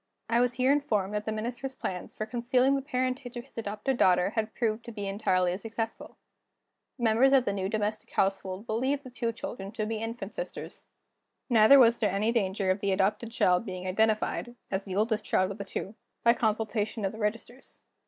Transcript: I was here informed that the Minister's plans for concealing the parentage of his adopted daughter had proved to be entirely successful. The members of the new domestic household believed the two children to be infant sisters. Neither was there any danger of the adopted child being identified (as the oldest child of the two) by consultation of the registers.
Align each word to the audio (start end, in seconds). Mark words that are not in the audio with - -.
I 0.31 0.39
was 0.39 0.53
here 0.55 0.71
informed 0.71 1.13
that 1.13 1.25
the 1.25 1.31
Minister's 1.31 1.75
plans 1.75 2.15
for 2.15 2.25
concealing 2.25 2.75
the 2.75 2.81
parentage 2.81 3.37
of 3.37 3.45
his 3.45 3.59
adopted 3.59 3.97
daughter 3.97 4.31
had 4.31 4.55
proved 4.55 4.83
to 4.85 4.91
be 4.91 5.05
entirely 5.07 5.55
successful. 5.59 6.17
The 6.97 7.03
members 7.03 7.33
of 7.33 7.45
the 7.45 7.53
new 7.53 7.69
domestic 7.69 8.09
household 8.09 8.65
believed 8.65 9.03
the 9.03 9.11
two 9.11 9.31
children 9.31 9.71
to 9.73 9.85
be 9.85 9.97
infant 9.97 10.33
sisters. 10.33 10.87
Neither 11.51 11.77
was 11.77 11.99
there 11.99 12.09
any 12.11 12.31
danger 12.31 12.71
of 12.71 12.79
the 12.79 12.91
adopted 12.91 13.31
child 13.31 13.63
being 13.63 13.85
identified 13.85 14.55
(as 14.71 14.85
the 14.85 14.95
oldest 14.95 15.23
child 15.23 15.51
of 15.51 15.59
the 15.59 15.65
two) 15.65 15.93
by 16.23 16.33
consultation 16.33 17.05
of 17.05 17.11
the 17.11 17.19
registers. 17.19 17.79